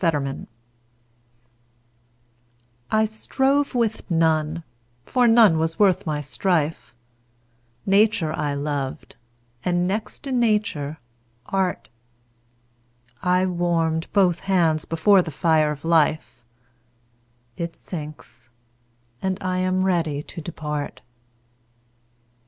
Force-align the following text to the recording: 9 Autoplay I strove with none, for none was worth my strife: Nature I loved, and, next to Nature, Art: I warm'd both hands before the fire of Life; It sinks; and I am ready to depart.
9 0.03 0.11
Autoplay 0.13 0.47
I 2.89 3.05
strove 3.05 3.75
with 3.75 4.09
none, 4.09 4.63
for 5.05 5.27
none 5.27 5.59
was 5.59 5.77
worth 5.77 6.07
my 6.07 6.21
strife: 6.21 6.95
Nature 7.85 8.33
I 8.33 8.55
loved, 8.55 9.15
and, 9.63 9.87
next 9.87 10.21
to 10.21 10.31
Nature, 10.31 10.97
Art: 11.45 11.87
I 13.21 13.45
warm'd 13.45 14.11
both 14.11 14.39
hands 14.39 14.85
before 14.85 15.21
the 15.21 15.29
fire 15.29 15.69
of 15.69 15.85
Life; 15.85 16.43
It 17.55 17.75
sinks; 17.75 18.49
and 19.21 19.37
I 19.39 19.59
am 19.59 19.83
ready 19.85 20.23
to 20.23 20.41
depart. 20.41 21.01